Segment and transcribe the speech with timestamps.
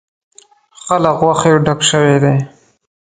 [0.81, 2.37] ښه له غوښې ډک شوی دی.